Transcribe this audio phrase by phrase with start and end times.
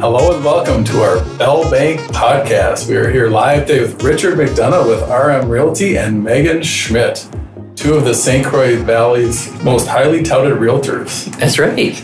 [0.00, 2.88] Hello and welcome to our Bell Bank podcast.
[2.88, 7.28] We are here live today with Richard McDonough with RM Realty and Megan Schmidt,
[7.76, 8.46] two of the St.
[8.46, 11.26] Croix Valley's most highly touted realtors.
[11.38, 12.02] That's right.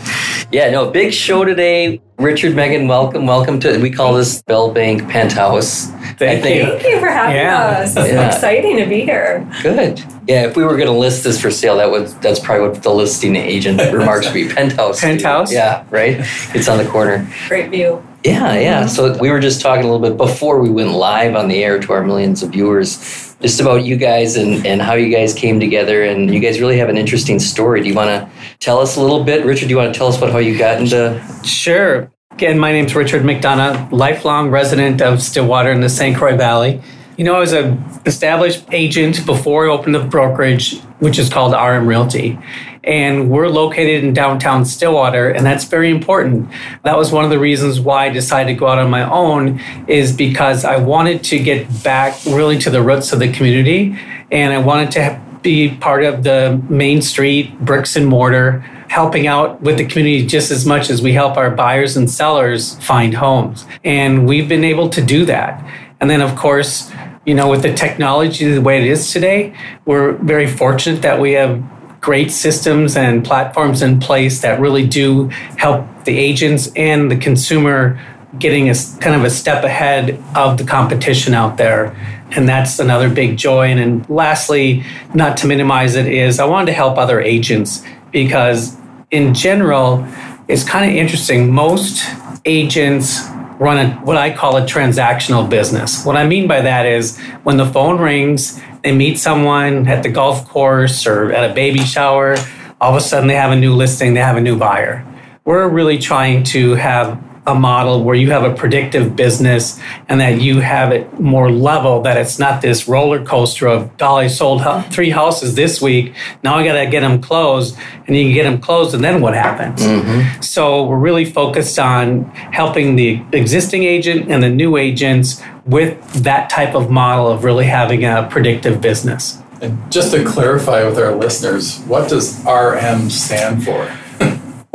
[0.51, 2.01] Yeah, no, big show today.
[2.17, 3.77] Richard, Megan, welcome, welcome to.
[3.79, 5.87] We call this Bell Bank Penthouse.
[6.17, 6.63] Thank I you.
[6.65, 7.59] Thank you for having Yeah.
[7.81, 7.95] us.
[7.97, 8.27] It's Yeah.
[8.33, 9.45] exciting to be here.
[9.61, 10.01] Good.
[10.25, 12.81] Yeah, if we were going to list this for sale, that would that's probably what
[12.81, 14.47] the listing agent remarks would be.
[14.47, 15.01] Penthouse.
[15.01, 15.51] Penthouse?
[15.51, 16.21] Yeah, right.
[16.53, 17.27] It's on the corner.
[17.49, 18.01] Great view.
[18.23, 18.85] Yeah, yeah.
[18.87, 21.79] So we were just talking a little bit before we went live on the air
[21.79, 25.59] to our millions of viewers, just about you guys and, and how you guys came
[25.59, 26.03] together.
[26.03, 27.81] And you guys really have an interesting story.
[27.81, 29.45] Do you want to tell us a little bit?
[29.45, 32.11] Richard, do you want to tell us about how you got into Sure.
[32.31, 36.15] Again, my name's Richard McDonough, lifelong resident of Stillwater in the St.
[36.15, 36.81] Croix Valley.
[37.17, 41.53] You know, I was an established agent before I opened the brokerage, which is called
[41.53, 42.37] RM Realty.
[42.87, 46.49] And we're located in downtown Stillwater, and that's very important.
[46.83, 49.59] That was one of the reasons why I decided to go out on my own,
[49.87, 53.99] is because I wanted to get back really to the roots of the community,
[54.31, 59.61] and I wanted to be part of the Main Street bricks and mortar helping out
[59.61, 63.65] with the community just as much as we help our buyers and sellers find homes.
[63.83, 65.61] And we've been able to do that.
[65.99, 66.89] And then, of course,
[67.25, 69.53] you know, with the technology the way it is today,
[69.85, 71.61] we're very fortunate that we have
[72.07, 75.27] great systems and platforms in place that really do
[75.57, 77.99] help the agents and the consumer
[78.39, 81.93] getting a kind of a step ahead of the competition out there.
[82.31, 83.67] And that's another big joy.
[83.67, 88.77] And then lastly, not to minimize it, is I wanted to help other agents because
[89.11, 90.07] in general,
[90.47, 91.51] it's kind of interesting.
[91.51, 92.05] Most
[92.45, 93.19] agents
[93.59, 96.05] run a, what I call a transactional business.
[96.05, 100.09] What I mean by that is when the phone rings, they meet someone at the
[100.09, 102.35] golf course or at a baby shower,
[102.79, 105.05] all of a sudden they have a new listing, they have a new buyer.
[105.45, 110.41] We're really trying to have a model where you have a predictive business and that
[110.41, 115.09] you have it more level, that it's not this roller coaster of, Dolly sold three
[115.09, 116.13] houses this week.
[116.43, 117.77] Now I got to get them closed.
[118.05, 119.81] And you can get them closed, and then what happens?
[119.81, 120.41] Mm-hmm.
[120.41, 126.49] So we're really focused on helping the existing agent and the new agents with that
[126.49, 129.41] type of model of really having a predictive business.
[129.61, 133.91] And just to clarify with our listeners, what does RM stand for?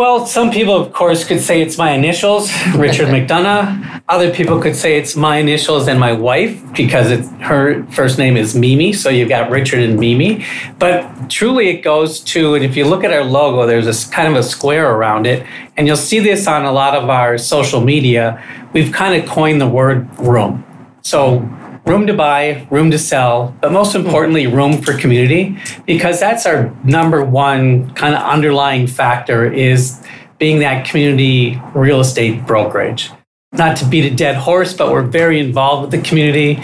[0.03, 4.03] Well, some people, of course, could say it's my initials, Richard McDonough.
[4.09, 8.37] Other people could say it's my initials and my wife because it's, her first name
[8.37, 8.93] is Mimi.
[8.95, 10.45] So you've got Richard and Mimi.
[10.81, 14.27] But truly, it goes to, and if you look at our logo, there's this kind
[14.27, 15.47] of a square around it.
[15.77, 18.43] And you'll see this on a lot of our social media.
[18.73, 20.65] We've kind of coined the word room.
[21.03, 21.49] So
[21.87, 26.75] room to buy, room to sell, but most importantly, room for community, because that's our
[26.85, 30.01] number one kind of underlying factor is
[30.39, 33.11] being that community real estate brokerage.
[33.53, 36.63] Not to beat a dead horse, but we're very involved with the community.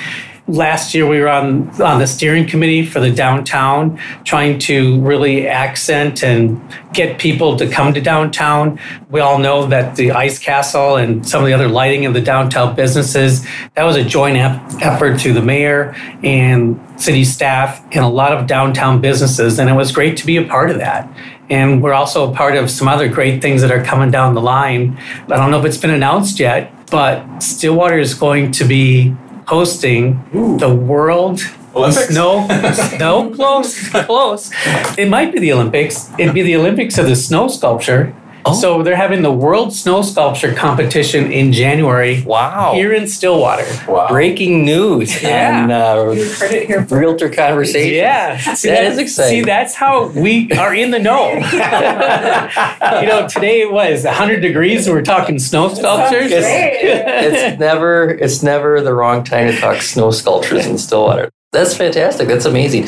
[0.48, 5.46] Last year, we were on, on the steering committee for the downtown, trying to really
[5.46, 6.58] accent and
[6.94, 8.80] get people to come to downtown.
[9.10, 12.22] We all know that the Ice Castle and some of the other lighting of the
[12.22, 18.08] downtown businesses, that was a joint effort to the mayor and city staff and a
[18.08, 19.58] lot of downtown businesses.
[19.58, 21.12] And it was great to be a part of that.
[21.50, 24.40] And we're also a part of some other great things that are coming down the
[24.40, 24.98] line.
[25.26, 29.14] I don't know if it's been announced yet, but Stillwater is going to be
[29.48, 30.22] hosting
[30.58, 31.40] the World
[31.74, 32.08] Olympics?
[32.08, 32.46] Snow,
[32.98, 34.50] no, close, close.
[34.98, 36.10] It might be the Olympics.
[36.18, 38.14] It'd be the Olympics of the snow sculpture.
[38.50, 38.54] Oh.
[38.54, 42.72] So they're having the World Snow Sculpture competition in January Wow.
[42.74, 43.64] here in Stillwater.
[43.88, 44.08] Wow.
[44.08, 45.62] breaking news Yeah.
[45.64, 46.80] on uh, You heard it here.
[46.90, 47.94] Realtor Conversation?
[47.94, 49.40] Yeah, see, That is exciting.
[49.40, 51.28] See, that's how we are in the know.
[53.00, 56.30] you know, today it was 100 degrees and we're talking snow sculptures.
[56.30, 56.78] Sounds great.
[56.82, 61.30] it's never it's never the wrong time to talk snow sculptures in Stillwater.
[61.50, 62.28] That's fantastic.
[62.28, 62.86] That's amazing.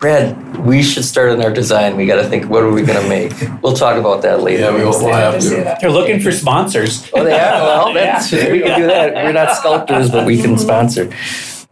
[0.00, 1.96] Brad, we should start on our design.
[1.96, 3.32] We got to think, what are we going to make?
[3.62, 4.62] We'll talk about that later.
[4.64, 7.08] Yeah, we will we'll have to They're looking for sponsors.
[7.14, 7.60] Oh, they are?
[7.62, 8.50] Well, that's, Yeah.
[8.50, 9.14] we can do that.
[9.14, 11.08] We're not sculptors, but we can sponsor.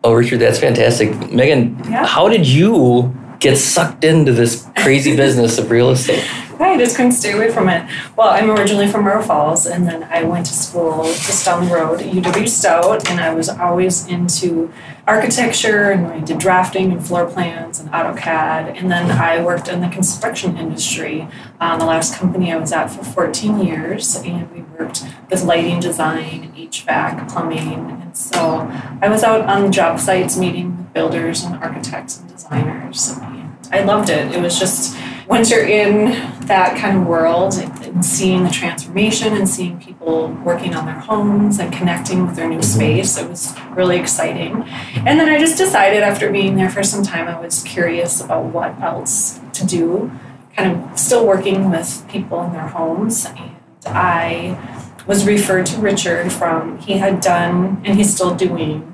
[0.05, 1.11] Oh, Richard, that's fantastic.
[1.33, 2.07] Megan, Yeah.
[2.07, 6.25] how did you get sucked into this crazy business of real estate?
[6.61, 7.89] I just couldn't stay away from it.
[8.17, 11.75] Well, I'm originally from Murrow Falls, and then I went to school just down the
[11.75, 14.73] road at UW Stout, and I was always into
[15.07, 19.81] architecture, and I did drafting and floor plans and AutoCAD, and then I worked in
[19.81, 21.27] the construction industry.
[21.61, 25.81] Um, the last company I was at for 14 years, and we worked with lighting
[25.81, 28.69] design, HVAC, plumbing, and so
[29.03, 33.17] I was out on job sites meeting builders and architects and designers.
[33.17, 34.35] And I loved it.
[34.35, 34.97] It was just
[35.29, 36.07] once you're in
[36.47, 41.59] that kind of world and seeing the transformation and seeing people working on their homes
[41.59, 42.63] and connecting with their new mm-hmm.
[42.63, 44.63] space, it was really exciting.
[44.97, 48.47] And then I just decided after being there for some time, I was curious about
[48.47, 50.11] what else to do,
[50.57, 53.27] kind of still working with people in their homes.
[53.27, 53.51] And
[53.85, 54.59] I
[55.07, 58.88] was referred to Richard from, he had done, and he's still doing,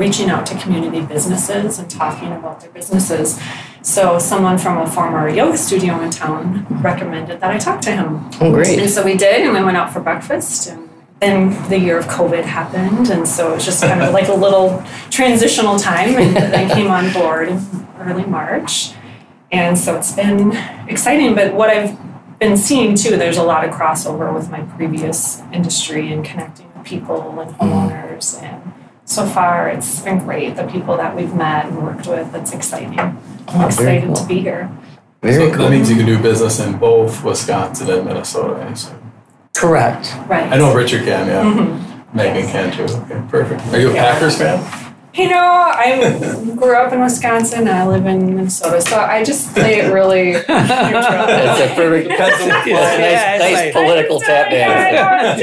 [0.00, 3.38] reaching out to community businesses and talking about their businesses.
[3.82, 8.30] So someone from a former yoga studio in town recommended that I talk to him.
[8.40, 8.78] Oh, great.
[8.78, 10.68] And so we did, and we went out for breakfast.
[10.68, 10.88] And
[11.20, 14.34] then the year of COVID happened, and so it was just kind of like a
[14.34, 16.16] little transitional time.
[16.16, 18.92] And I came on board in early March,
[19.52, 20.52] and so it's been
[20.88, 21.34] exciting.
[21.34, 21.98] But what I've
[22.38, 26.86] been seeing too, there's a lot of crossover with my previous industry and connecting with
[26.86, 27.58] people and mm.
[27.58, 28.42] homeowners.
[28.42, 28.72] And
[29.10, 30.54] so far, it's been great.
[30.54, 32.98] The people that we've met and worked with, it's exciting.
[32.98, 33.18] I'm
[33.48, 34.14] Oh, excited cool.
[34.14, 34.70] to be here.
[35.20, 35.64] Very so cool.
[35.64, 38.54] that means you can do business in both Wisconsin and Minnesota.
[38.62, 39.12] I assume.
[39.56, 40.14] Correct.
[40.28, 40.50] Right.
[40.52, 41.42] I know Richard can, yeah.
[41.42, 42.14] Mhm.
[42.14, 42.84] Megan can too.
[42.84, 43.60] Okay, perfect.
[43.74, 44.12] Are you a Yeah.
[44.12, 44.62] Packers fan?
[45.12, 47.66] You know, I grew up in Wisconsin.
[47.66, 50.44] I live in Minnesota, so I just play it really neutral.
[50.46, 52.08] That's a perfect.
[52.16, 55.42] That's a nice, Yeah, it's nice like- political tap Yeah, I dance.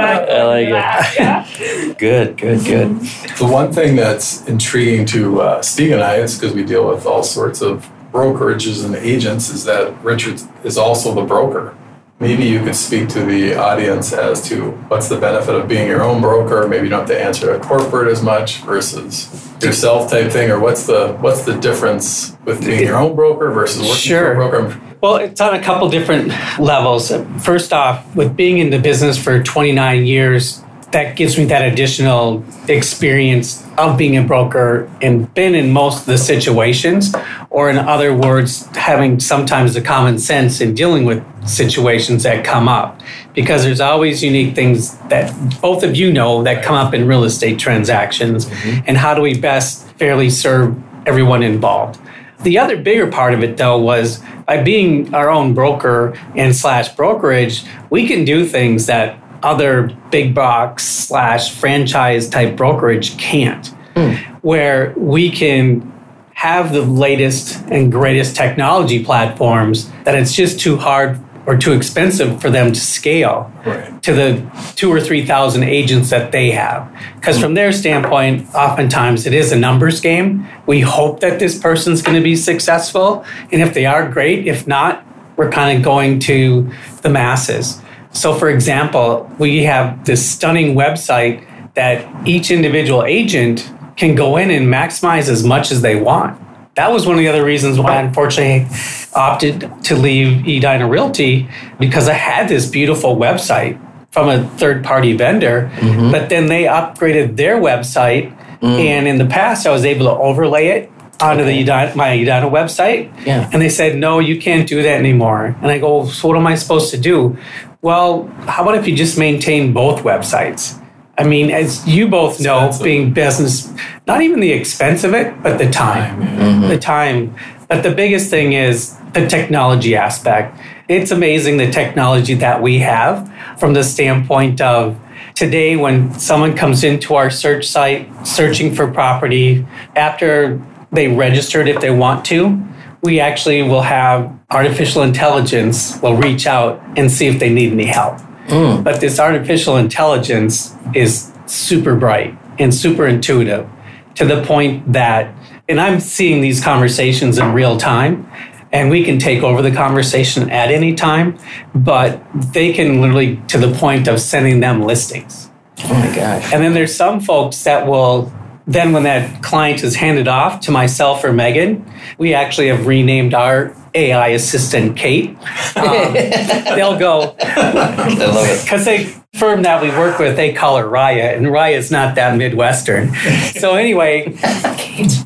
[0.00, 0.34] I.
[0.36, 0.70] I like it.
[0.70, 1.94] that, Yeah.
[1.98, 3.00] Good, good, good.
[3.38, 7.04] The one thing that's intriguing to uh, Steve and I is because we deal with
[7.04, 11.74] all sorts of brokerages and agents is that Richard is also the broker.
[12.20, 16.02] Maybe you could speak to the audience as to what's the benefit of being your
[16.02, 16.66] own broker.
[16.68, 19.28] Maybe you don't have to answer a corporate as much versus
[19.60, 23.80] yourself type thing, or what's the what's the difference with being your own broker versus
[23.82, 24.34] working Sure.
[24.34, 24.80] for a broker?
[25.00, 26.28] Well, it's on a couple different
[26.58, 27.12] levels.
[27.42, 30.62] First off, with being in the business for 29 years,
[30.94, 36.06] that gives me that additional experience of being a broker and been in most of
[36.06, 37.12] the situations,
[37.50, 42.68] or in other words, having sometimes the common sense in dealing with situations that come
[42.68, 43.00] up.
[43.34, 47.24] Because there's always unique things that both of you know that come up in real
[47.24, 48.84] estate transactions, mm-hmm.
[48.86, 51.98] and how do we best fairly serve everyone involved.
[52.44, 56.90] The other bigger part of it, though, was by being our own broker and slash
[56.90, 64.14] brokerage, we can do things that other big box slash franchise type brokerage can't, hmm.
[64.40, 65.92] where we can
[66.34, 72.40] have the latest and greatest technology platforms that it's just too hard or too expensive
[72.40, 74.02] for them to scale Right.
[74.02, 76.90] to the two or three thousand agents that they have.
[77.16, 80.46] Because from their standpoint, oftentimes it is a numbers game.
[80.66, 84.46] We hope that this person's going to be successful, and if they are, great.
[84.46, 85.04] If not,
[85.36, 86.70] we're kind of going to
[87.02, 87.80] the masses.
[88.14, 91.44] So, for example, we have this stunning website
[91.74, 96.40] that each individual agent can go in and maximize as much as they want.
[96.76, 98.66] That was one of the other reasons why, I unfortunately,
[99.14, 103.80] opted to leave Edina Realty because I had this beautiful website
[104.10, 106.10] from a third party vendor, mm-hmm.
[106.10, 108.36] but then they upgraded their website.
[108.60, 108.78] Mm.
[108.78, 110.90] And in the past, I was able to overlay it
[111.20, 113.12] onto the Edina, my Edina website.
[113.26, 113.48] Yeah.
[113.52, 115.56] And they said, no, you can't do that anymore.
[115.60, 117.36] And I go, so what am I supposed to do?
[117.84, 120.82] Well, how about if you just maintain both websites?
[121.18, 122.82] I mean, as you both know, Expensive.
[122.82, 123.70] being business,
[124.06, 126.22] not even the expense of it, but the time.
[126.22, 126.68] Mm-hmm.
[126.68, 127.34] The time.
[127.68, 130.58] But the biggest thing is the technology aspect.
[130.88, 134.98] It's amazing the technology that we have from the standpoint of
[135.34, 140.58] today when someone comes into our search site searching for property after
[140.90, 142.66] they registered if they want to
[143.04, 147.86] we actually will have artificial intelligence will reach out and see if they need any
[147.86, 148.18] help.
[148.46, 148.84] Mm.
[148.84, 153.68] But this artificial intelligence is super bright and super intuitive
[154.14, 155.34] to the point that
[155.68, 158.30] and i'm seeing these conversations in real time
[158.72, 161.38] and we can take over the conversation at any time
[161.74, 165.50] but they can literally to the point of sending them listings.
[165.84, 166.52] Oh my gosh.
[166.52, 168.32] and then there's some folks that will
[168.66, 171.84] then when that client is handed off to myself or Megan,
[172.16, 175.30] we actually have renamed our AI assistant Kate.
[175.76, 178.62] Um, they'll go I love it.
[178.64, 182.36] because they firm that we work with, they call her Raya, and Raya's not that
[182.36, 183.12] Midwestern.
[183.58, 184.28] So anyway,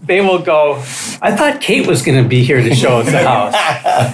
[0.04, 0.76] they will go.
[1.20, 3.52] I thought Kate was going to be here to show us the house.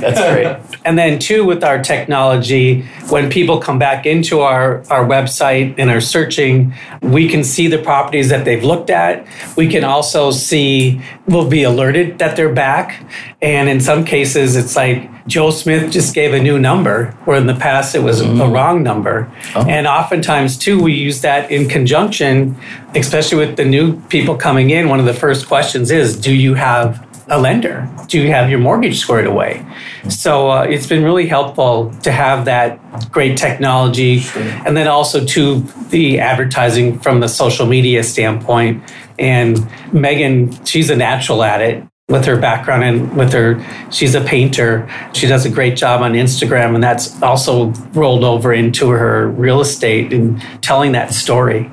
[0.01, 0.81] That's great.
[0.85, 5.91] And then two, with our technology, when people come back into our, our website and
[5.91, 9.27] are searching, we can see the properties that they've looked at.
[9.57, 13.01] We can also see, we'll be alerted that they're back.
[13.41, 17.47] And in some cases, it's like Joe Smith just gave a new number, where in
[17.47, 19.33] the past it was a wrong number.
[19.55, 22.57] And oftentimes, too, we use that in conjunction,
[22.95, 24.89] especially with the new people coming in.
[24.89, 28.99] One of the first questions is, do you have a lender to have your mortgage
[28.99, 29.65] squared away.
[30.11, 32.79] So uh, it's been really helpful to have that
[33.11, 38.83] great technology, and then also to the advertising from the social media standpoint.
[39.19, 43.59] And Megan, she's a natural at it with her background and with her
[43.91, 48.53] she's a painter she does a great job on instagram and that's also rolled over
[48.53, 51.71] into her real estate and telling that story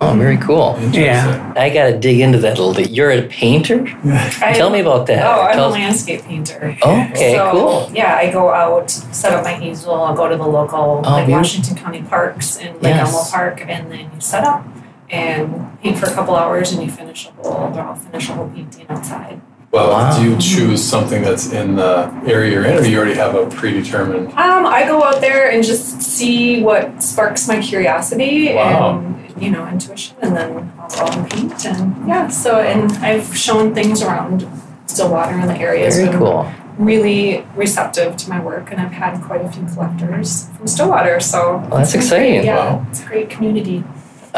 [0.00, 0.78] Oh, very cool.
[0.92, 1.52] Yeah.
[1.56, 2.90] I got to dig into that a little bit.
[2.92, 3.84] You're a painter?
[4.04, 5.26] I- Tell me about that.
[5.26, 6.76] Oh, I'm Tell a landscape painter.
[6.80, 7.90] Okay, so, cool.
[7.92, 11.26] Yeah, I go out, set up my easel, I'll go to the local Oh, like
[11.26, 11.32] beautiful.
[11.34, 13.12] Washington County parks and like Yes.
[13.12, 14.64] Elmo Park and then you set up
[15.10, 18.34] and paint for a couple hours and you finish a whole or I'll finish a
[18.34, 19.40] whole painting outside.
[19.78, 20.18] Well, Wow.
[20.18, 23.34] do you choose something that's in the area you're in, or do you already have
[23.36, 24.28] a predetermined?
[24.32, 28.98] Um, I go out there and just see what sparks my curiosity Wow.
[28.98, 31.64] and you know intuition, and then I'll go out and paint.
[31.64, 34.46] And yeah, so and I've shown things around
[34.86, 35.86] Stillwater in the area.
[35.86, 36.50] It's Very been cool.
[36.78, 41.20] Really receptive to my work, and I've had quite a few collectors from Stillwater.
[41.20, 41.38] So
[41.70, 42.22] Well, that's it's great.
[42.34, 42.44] exciting.
[42.46, 42.86] Yeah, Wow.
[42.90, 43.84] it's a great community.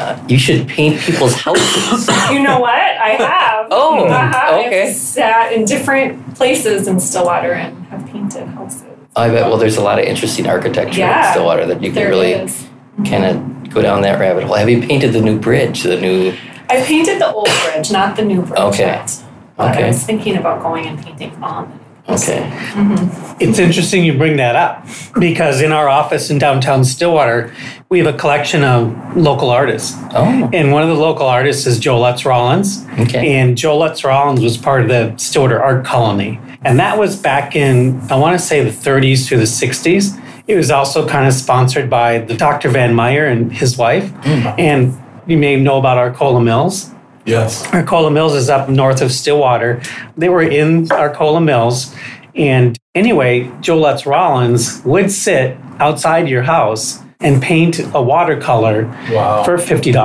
[0.01, 2.09] Uh, you should paint people's houses.
[2.31, 2.71] You know what?
[2.73, 3.69] I have.
[3.71, 4.63] Oh, uh-huh.
[4.67, 4.89] okay.
[4.89, 8.85] I've sat in different places in Stillwater and have painted houses.
[9.15, 9.47] I bet.
[9.47, 12.67] Well, there's a lot of interesting architecture in Stillwater that you can really is.
[13.05, 14.55] kind of go down that rabbit hole.
[14.55, 15.83] Have you painted the new bridge?
[15.83, 16.35] The new.
[16.71, 18.87] I painted the old bridge, not the new bridge Okay.
[18.87, 19.23] yet.
[19.57, 22.29] But I was thinking about going and painting on the new bridge.
[22.29, 22.51] Okay.
[22.51, 23.43] Mm-hmm.
[23.43, 24.87] It's interesting you bring that up
[25.19, 27.55] because in our office in downtown Stillwater,
[27.89, 29.97] we have a collection of local artists.
[30.13, 30.51] Oh.
[30.53, 32.87] And one of the local artists is Joe Lutz Rollins.
[32.99, 33.37] Okay.
[33.37, 36.39] And Joe Lutz Rollins was part of the Stillwater Art Colony.
[36.63, 40.23] And that was back in, I want to say, the 30s through the 60s.
[40.47, 42.69] It was also kind of sponsored by the Dr.
[42.69, 44.11] Van Meyer and his wife.
[44.23, 44.59] Mm.
[44.59, 46.91] And you may know about Arcola Mills.
[47.31, 47.67] Yes.
[47.73, 49.81] Arcola Mills is up north of Stillwater.
[50.17, 51.95] They were in Arcola Mills.
[52.35, 59.43] And anyway, Lutz Rollins would sit outside your house and paint a watercolor Wow.
[59.45, 59.97] for $50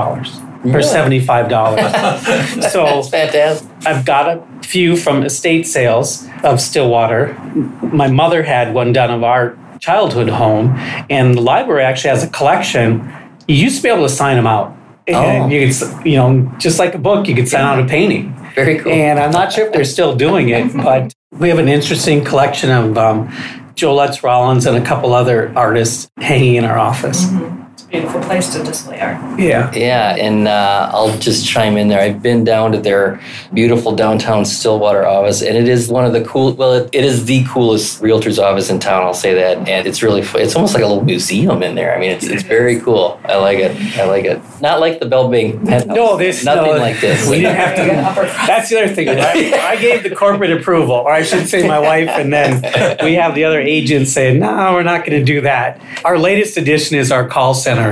[0.65, 2.61] or $75.
[2.71, 3.69] so That's fantastic.
[3.85, 7.33] I've got a few from estate sales of Stillwater.
[7.81, 10.69] My mother had one done of our childhood home,
[11.09, 13.11] and the library actually has a collection.
[13.47, 14.75] You used to be able to sign them out.
[15.07, 15.47] And Oh.
[15.47, 18.33] you could, you know, just like a book, you could sign out a painting.
[18.55, 18.91] Very cool.
[18.91, 22.71] And I'm not sure if they're still doing it, but we have an interesting collection
[22.71, 23.31] of um,
[23.75, 27.25] Joe Lutz Rollins and a couple other artists hanging in our office.
[27.31, 27.64] A
[27.99, 29.39] beautiful place to display art.
[29.39, 29.71] Yeah.
[29.73, 31.99] Yeah, and uh, I'll just chime in there.
[31.99, 33.19] I've been down to their
[33.53, 36.53] beautiful downtown Stillwater office, and it is one of the cool.
[36.53, 39.03] Well, it, it is the coolest realtor's office in town.
[39.03, 40.21] I'll say that, and it's really.
[40.21, 41.95] It's almost like a little museum in there.
[41.95, 43.19] I mean, it's it's very cool.
[43.25, 43.75] I like it.
[43.97, 44.41] I like it.
[44.61, 45.95] Not like the Bell Bank penthouse.
[45.95, 47.29] No, this nothing no, like this.
[47.29, 47.95] We didn't have to.
[48.05, 48.25] upper.
[48.47, 49.09] That's the other thing.
[49.09, 52.61] I, I gave the corporate approval, or I should say, my wife, and then
[53.03, 56.57] we have the other agents saying, "No, we're not going to do that." Our latest
[56.57, 57.84] addition is our call center,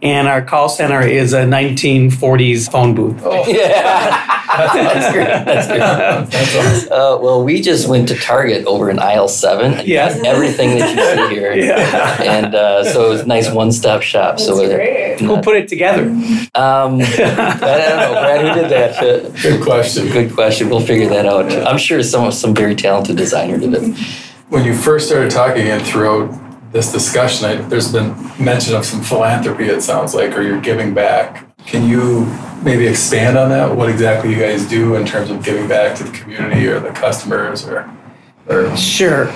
[0.00, 3.20] and our call center is a 1940s phone booth.
[3.24, 3.44] Oh.
[3.48, 5.26] yeah, that's great.
[5.26, 5.78] That's great.
[5.80, 6.92] That's awesome.
[6.92, 9.74] Uh, well, we just went to Target over in aisle seven.
[9.74, 10.16] and Yeah.
[10.24, 11.52] everything that you see here.
[11.68, 12.22] Yeah.
[12.22, 14.36] And uh, so it was a nice one-stop shop.
[14.36, 15.20] That's so it- great.
[15.20, 16.04] Who put it together?
[16.04, 18.40] Um, I don't know, Brad.
[18.56, 19.02] Who did that?
[19.02, 20.08] Uh, Good question.
[20.12, 20.70] Good question.
[20.70, 21.50] We'll figure that out.
[21.66, 23.98] I'm sure some some very talented designer did it.
[24.48, 26.30] When you first started talking and throughout
[26.72, 29.64] this discussion, I, there's been mention of some philanthropy.
[29.64, 31.44] It sounds like, or you're giving back.
[31.66, 32.24] Can you
[32.62, 33.74] maybe expand on that?
[33.74, 36.90] What exactly you guys do in terms of giving back to the community or the
[36.90, 37.90] customers, or
[38.48, 39.28] or Sure.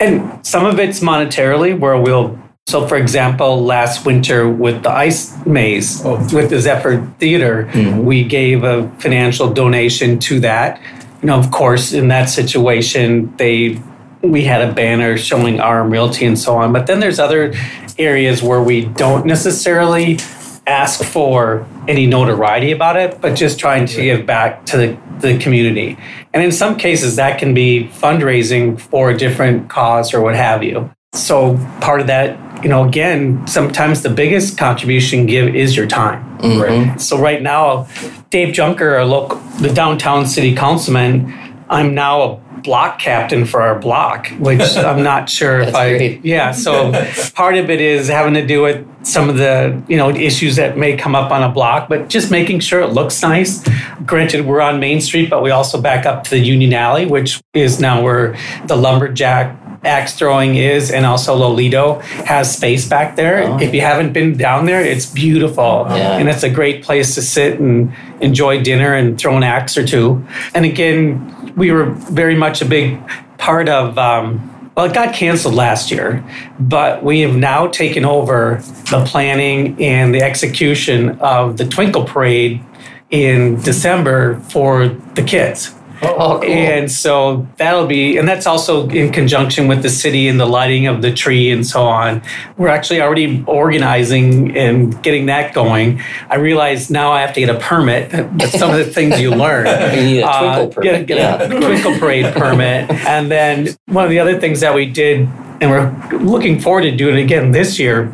[0.00, 2.38] And some of it's monetarily, where we'll.
[2.68, 6.16] So, for example, last winter with the ice maze, Oh.
[6.32, 8.04] with the Zephyr Theater, mm-hmm.
[8.04, 10.80] we gave a financial donation to that.
[11.22, 13.80] You know, of course, in that situation, they
[14.22, 16.72] we had a banner showing RM Realty and so on.
[16.72, 17.52] But then there's other
[17.98, 20.18] areas where we don't necessarily
[20.66, 25.36] ask for any notoriety about it, but just trying to give back to the, the
[25.38, 25.98] community.
[26.32, 30.62] And in some cases, that can be fundraising for a different cause or what have
[30.62, 30.90] you.
[31.14, 36.38] So part of that, you know, again, sometimes the biggest contribution give is your time.
[36.60, 37.00] right?
[37.00, 37.86] So right now,
[38.30, 43.78] Dave Junker, our local, the downtown city councilman, I'm now a block captain for our
[43.78, 45.96] block, which I'm not sure if I.
[45.96, 46.24] great.
[46.24, 46.92] Yeah, so
[47.34, 50.76] part of it is having to do with some of the you know issues that
[50.76, 53.66] may come up on a block, but just making sure it looks nice.
[54.04, 57.40] Granted, we're on Main Street, but we also back up to the Union Alley, which
[57.54, 58.36] is now where
[58.66, 63.42] the lumberjack axe throwing is, and also Lolito has space back there.
[63.44, 63.58] Oh.
[63.60, 66.18] If you haven't been down there, it's beautiful, Yeah.
[66.18, 69.84] and it's a great place to sit and enjoy dinner and throw an axe or
[69.84, 70.24] two.
[70.54, 72.98] And again, we were very much a big
[73.38, 73.98] part of.
[73.98, 76.24] Um, well, it got canceled last year,
[76.58, 82.62] but we have now taken over the planning and the execution of the Twinkle Parade
[83.10, 85.74] in December for the kids.
[86.04, 86.50] Oh, cool.
[86.50, 90.86] And so that'll be, and that's also in conjunction with the city and the lighting
[90.86, 92.22] of the tree and so on.
[92.56, 96.00] We're actually already organizing and getting that going.
[96.28, 98.10] I realize now I have to get a permit.
[98.10, 99.66] That's some of the things you learn.
[99.92, 101.06] You need a Uh, twinkle Get, permit.
[101.06, 101.42] get yeah.
[101.42, 102.90] a twinkle parade permit.
[103.06, 105.28] And then one of the other things that we did,
[105.60, 108.12] and we're looking forward to doing it again this year,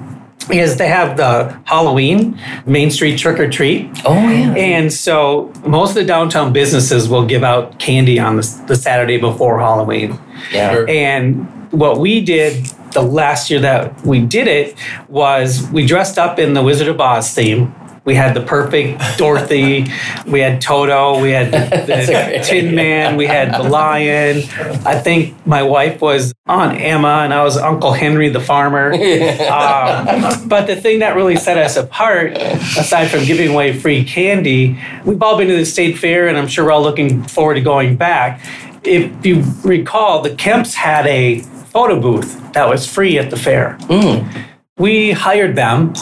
[0.50, 3.90] is they have the Halloween Main Street trick or treat.
[4.04, 4.54] Oh yeah.
[4.54, 9.18] And so most of the downtown businesses will give out candy on the, the Saturday
[9.18, 10.18] before Halloween.
[10.52, 10.72] Yeah.
[10.72, 10.88] Sure.
[10.88, 14.78] And what we did the last year that we did it
[15.08, 17.74] was we dressed up in the Wizard of Oz theme.
[18.08, 19.84] We had the perfect Dorothy,
[20.26, 22.74] we had Toto, we had a the Tin.
[22.74, 24.38] Man, we had the Lion.
[24.86, 28.94] I think my wife was Aunt Emma and I was Uncle Henry the farmer.
[29.58, 34.78] Um, but the thing that really set us apart, aside from giving away free candy,
[35.04, 37.60] we've all been to the state fair, and I'm sure we're all looking forward to
[37.60, 38.40] going back.
[38.84, 43.76] If you recall, the Kemps had a photo booth that was free at the fair.
[43.82, 44.46] Mm.
[44.78, 45.92] We hired them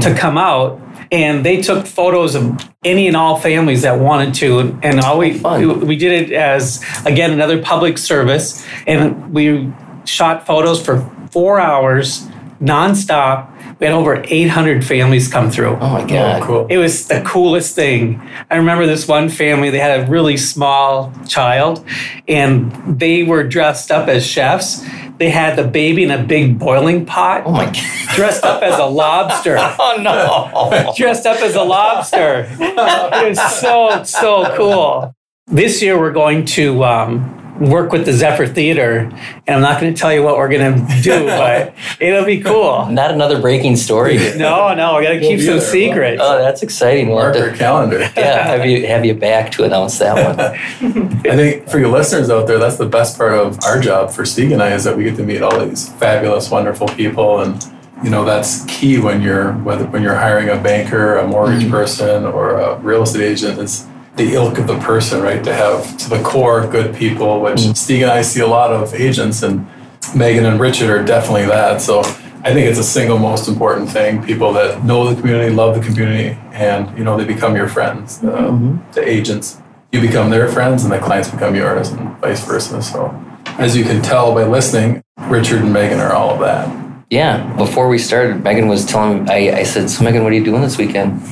[0.00, 0.80] to come out.
[1.14, 5.38] And they took photos of any and all families that wanted to, and all we
[5.38, 5.86] Fun.
[5.86, 9.72] we did it as again another public service, and we
[10.04, 12.26] shot photos for four hours
[12.60, 13.50] nonstop.
[13.78, 15.76] We had over 800 families come through.
[15.80, 16.42] Oh my god.
[16.42, 16.66] Oh, cool.
[16.68, 18.20] It was the coolest thing.
[18.50, 21.84] I remember this one family, they had a really small child
[22.28, 24.84] and they were dressed up as chefs.
[25.18, 28.14] They had the baby in a big boiling pot, Oh my god.
[28.16, 29.56] dressed up as a lobster.
[29.78, 30.92] Oh no.
[30.96, 32.46] dressed up as a lobster.
[32.58, 35.14] It was so, so cool.
[35.46, 39.10] This year we're going to um, work with the Zephyr Theater,
[39.46, 42.40] and I'm not going to tell you what we're going to do, but it'll be
[42.40, 42.86] cool.
[42.86, 44.18] Not another breaking story.
[44.34, 45.70] No, no, we got to keep be some there.
[45.70, 46.20] secrets.
[46.22, 47.08] Oh, that's exciting.
[47.08, 48.00] We'll have Mark our calendar.
[48.16, 50.40] yeah, have you have you back to announce that one.
[50.40, 54.26] I think for your listeners out there, that's the best part of our job for
[54.26, 57.64] Steve and I is that we get to meet all these fabulous, wonderful people, and
[58.02, 61.70] you know that's key when you're whether when you're hiring a banker, a mortgage mm-hmm.
[61.70, 63.58] person, or a real estate agent.
[63.60, 65.42] Is the ilk of the person, right?
[65.44, 67.76] To have to the core good people, which mm.
[67.76, 69.66] Steve and I see a lot of agents, and
[70.14, 71.80] Megan and Richard are definitely that.
[71.80, 74.22] So I think it's a single most important thing.
[74.22, 78.18] People that know the community, love the community, and you know they become your friends.
[78.18, 79.60] The, the agents,
[79.92, 82.82] you become their friends, and the clients become yours, and vice versa.
[82.82, 83.14] So
[83.58, 86.84] as you can tell by listening, Richard and Megan are all of that.
[87.10, 90.36] Yeah, before we started, Megan was telling me, I, I said, So, Megan, what are
[90.36, 91.22] you doing this weekend?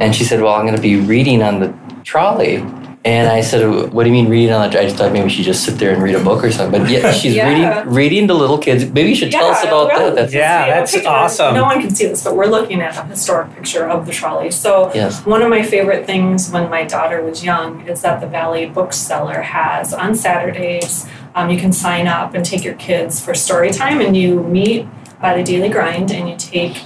[0.00, 1.68] And she said, Well, I'm going to be reading on the
[2.04, 2.64] trolley.
[3.06, 5.42] And I said, What do you mean reading on the I just thought maybe she'd
[5.42, 6.80] just sit there and read a book or something.
[6.82, 7.48] But yeah, she's Yeah.
[7.82, 8.86] reading reading to little kids.
[8.90, 10.14] Maybe you should tell us about that.
[10.14, 11.54] That's, Yeah, that's picture- awesome.
[11.54, 14.50] No one can see this, but we're looking at a historic picture of the trolley.
[14.50, 15.20] So Yes.
[15.26, 19.42] one of my favorite things when my daughter was young is that the Valley Bookseller
[19.42, 24.00] has on Saturdays, um, you can sign up and take your kids for story time,
[24.00, 24.86] and you meet
[25.20, 26.78] by the Daily Grind, and you take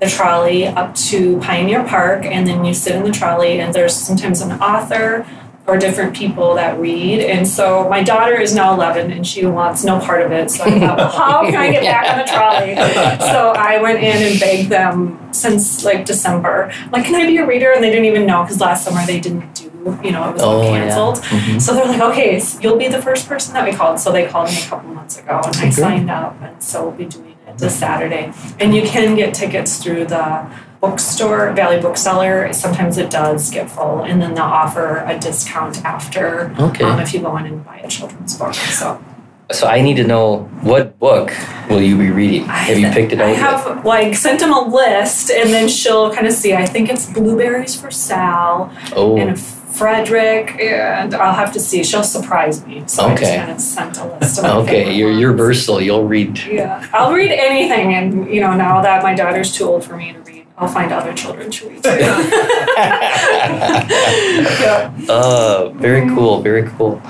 [0.00, 3.94] the trolley up to Pioneer Park, and then you sit in the trolley, and there's
[3.94, 5.26] sometimes an author
[5.66, 7.18] or different people that read.
[7.18, 10.48] And so my daughter is now 11 and she wants no part of it.
[10.48, 12.74] So I thought, well, how can I get back on the trolley?
[13.32, 17.44] So I went in and begged them since like December, like, can I be a
[17.46, 17.72] reader?
[17.72, 20.42] And they didn't even know because last summer they didn't do, you know, it was
[20.42, 20.84] all Oh, yeah.
[20.84, 21.16] canceled.
[21.24, 21.60] Mhm.
[21.60, 23.98] So they're like, okay, so you'll be the first person that we called.
[23.98, 26.36] So they called me a couple months ago and I signed up.
[26.42, 28.32] And so we'll be doing this Saturday.
[28.60, 30.46] And you can get tickets through the
[30.80, 32.52] bookstore, Valley Bookseller.
[32.52, 34.02] Sometimes it does get full.
[34.04, 36.84] And then they'll offer a discount after Okay.
[36.84, 38.54] um, if you go in and buy a children's book.
[38.54, 39.02] So
[39.52, 41.32] So I need to know what book
[41.70, 42.44] will you be reading?
[42.46, 43.38] Have you picked it out I yet?
[43.38, 46.52] have like sent him a list and then she'll kind of see.
[46.52, 49.30] I think it's blueberries for Sal Oh, and
[49.76, 51.84] Frederick, and I'll have to see.
[51.84, 52.82] She'll surprise me.
[52.86, 53.36] So I just Okay.
[53.38, 54.92] kind of sent a list of okay.
[54.94, 55.80] You're you're versatile.
[55.80, 56.38] You'll read.
[56.44, 60.12] Yeah, I'll read anything, and you know now that my daughter's too old for me
[60.12, 61.82] to read, I'll find other children to read.
[61.84, 61.90] too.
[64.64, 64.92] yeah.
[65.08, 67.00] Uh, very cool, very cool.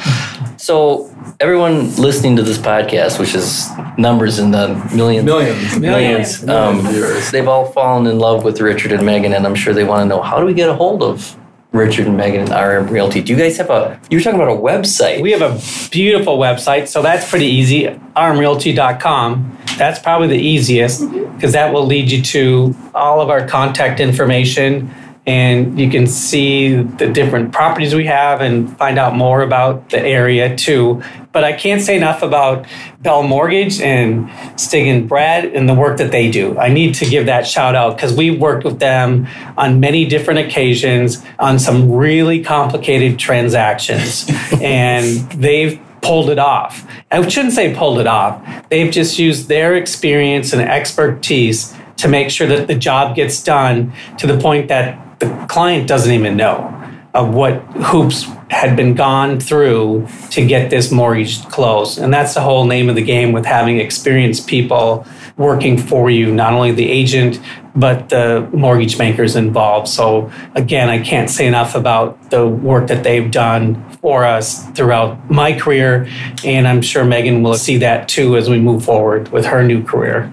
[0.58, 5.78] So, everyone listening to this podcast, which is numbers in the millions, Millions.
[5.78, 7.30] millions, Million um, viewers.
[7.30, 10.06] they've all fallen in love with Richard and Megan, and I'm sure they want to
[10.06, 11.36] know how do we get a hold of
[11.76, 13.22] Richard and Megan and RM Realty?
[13.22, 14.00] Do you guys have a?
[14.10, 15.20] You were talking about a website.
[15.20, 15.60] We have a
[15.90, 17.84] beautiful website, so that's pretty easy.
[18.16, 19.58] rmrealty.com.
[19.76, 21.34] That's probably the easiest mm-hmm.
[21.34, 24.90] because that will lead you to all of our contact information
[25.26, 30.00] and you can see the different properties we have and find out more about the
[30.00, 31.02] area too.
[31.32, 32.64] But I can't say enough about
[33.00, 36.56] Bell Mortgage and Stig and Brad and the work that they do.
[36.58, 39.26] I need to give that shout out because we've worked with them
[39.58, 44.30] on many different occasions on some really complicated transactions,
[44.62, 46.86] and they've pulled it off.
[47.10, 48.68] I shouldn't say pulled it off.
[48.70, 53.92] They've just used their experience and expertise to make sure that the job gets done
[54.18, 56.72] to the point that the client doesn't even know
[57.14, 61.98] of what hoops had been gone through to get this mortgage closed.
[61.98, 66.32] And that's the whole name of the game with having experienced people working for you,
[66.32, 67.40] not only the agent,
[67.74, 69.88] but the mortgage bankers involved.
[69.88, 75.30] So, again, I can't say enough about the work that they've done for us throughout
[75.30, 76.08] my career.
[76.44, 79.82] And I'm sure Megan will see that too as we move forward with her new
[79.82, 80.32] career.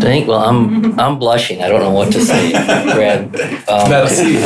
[0.00, 0.26] Thank.
[0.28, 1.62] Well, I'm I'm blushing.
[1.62, 2.52] I don't know what to say,
[2.94, 3.34] Brad.
[3.68, 4.32] Um, Merci.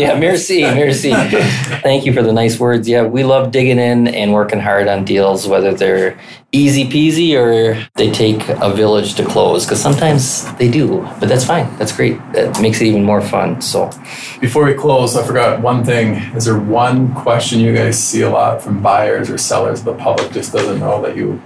[0.00, 1.12] yeah, merci, merci.
[1.82, 2.88] Thank you for the nice words.
[2.88, 6.18] Yeah, we love digging in and working hard on deals, whether they're
[6.52, 9.66] easy peasy or they take a village to close.
[9.66, 11.74] Because sometimes they do, but that's fine.
[11.76, 12.16] That's great.
[12.32, 13.60] That makes it even more fun.
[13.60, 13.90] So,
[14.40, 16.14] Before we close, I forgot one thing.
[16.34, 20.32] Is there one question you guys see a lot from buyers or sellers the public
[20.32, 21.40] just doesn't know that you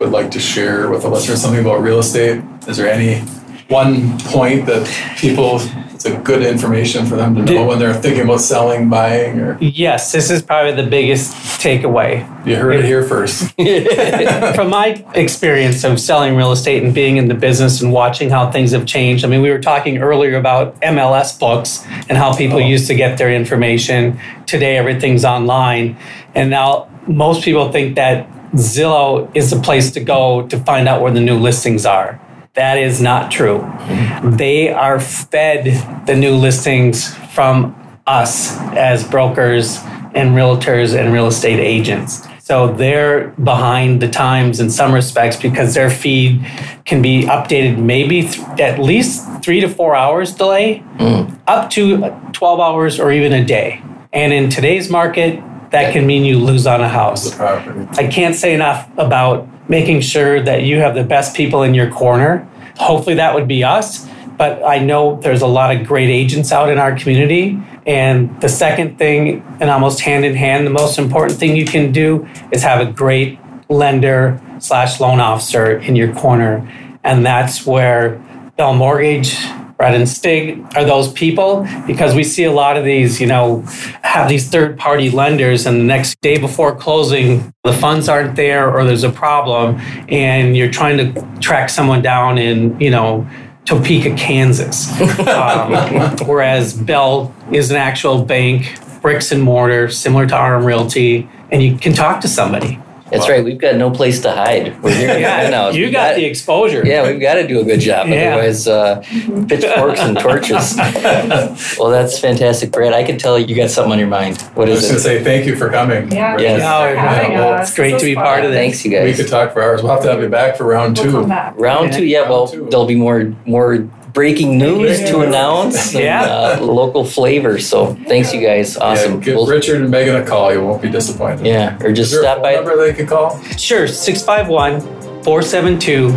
[0.00, 1.36] would like to share with the listener?
[1.36, 2.42] Something about real estate?
[2.66, 3.20] Is there any
[3.68, 4.86] one point that
[5.18, 5.60] people,
[5.92, 9.58] it's a good information for them to know when they're thinking about selling, buying, or
[9.60, 12.20] Yes, this is probably the biggest takeaway.
[12.46, 13.52] you heard it here first?
[14.56, 18.50] From my experience of selling real estate and being in the business and watching how
[18.50, 22.56] things have changed, I mean, we were talking earlier about MLS books and how people
[22.56, 22.66] Oh.
[22.66, 24.18] used to get their information.
[24.46, 25.96] Today, everything's online.
[26.34, 31.00] And now most people think that Zillow is the place to go to find out
[31.00, 32.20] where the new listings are.
[32.54, 33.58] That is not true.
[33.58, 34.36] Mm-hmm.
[34.36, 39.78] They are fed the new listings from us as brokers
[40.14, 42.26] and realtors and real estate agents.
[42.40, 46.44] So they're behind the times in some respects because their feed
[46.84, 51.38] can be updated maybe th- at least three to four hours delay, mm.
[51.46, 51.98] up to
[52.32, 53.80] 12 hours or even a day.
[54.12, 57.38] And in today's market, that can mean you lose on a house.
[57.38, 61.90] I can't say enough about making sure that you have the best people in your
[61.90, 62.48] corner.
[62.76, 64.08] Hopefully, that would be us.
[64.36, 67.60] But I know there's a lot of great agents out in our community.
[67.86, 71.92] And the second thing, and almost hand in hand, the most important thing you can
[71.92, 76.66] do is have a great lender slash loan officer in your corner.
[77.04, 78.18] And that's where
[78.56, 79.36] Bell Mortgage,
[79.80, 83.62] Brad and Stig are those people because we see a lot of these, you know,
[84.02, 88.70] have these third party lenders and the next day before closing, the funds aren't there
[88.70, 93.26] or there's a problem and you're trying to track someone down in, you know,
[93.64, 94.90] Topeka, Kansas.
[95.30, 101.62] Um, whereas Bell is an actual bank, bricks and mortar, similar to RM Realty, and
[101.62, 102.78] you can talk to somebody.
[103.10, 103.44] That's right.
[103.44, 104.80] We've got no place to hide.
[104.82, 105.18] We're here
[105.50, 105.68] now.
[105.70, 106.86] you We got the exposure.
[106.86, 108.08] Yeah, we've got to do a good job.
[108.08, 108.34] Yeah.
[108.34, 109.00] Otherwise, uh,
[109.48, 110.76] pitchforks and torches.
[111.78, 112.92] well, that's fantastic, Brad.
[112.92, 114.40] I can tell you got something on your mind.
[114.54, 116.10] What I was going to say thank you for coming.
[116.12, 116.60] Yeah, Yes.
[116.60, 117.68] for No, yeah, well, us.
[117.68, 118.58] it's great This to be was part of this.
[118.58, 119.04] Thanks, you guys.
[119.04, 119.82] We could talk for hours.
[119.82, 121.12] We'll have to have you back for round We'll two.
[121.12, 121.54] come back.
[121.56, 122.28] Round two, yeah.
[122.28, 122.66] Well, Round two.
[122.70, 125.94] there'll be more more breaking news Breaking to announce.
[125.94, 126.22] and, Yeah.
[126.22, 127.58] uh, local flavor.
[127.58, 128.76] So thanks, you guys.
[128.76, 129.14] Awesome.
[129.18, 130.52] Yeah, give We'll- Richard and Megan a call.
[130.52, 131.46] You won't be disappointed.
[131.46, 132.54] yeah, or Is just there stop phone by.
[132.54, 133.40] number they could call?
[133.56, 134.80] Sure, 651
[135.22, 136.08] 472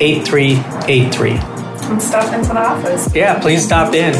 [0.00, 1.30] 8383.
[1.90, 3.08] And stop into the office.
[3.14, 4.14] Yeah, please stop in.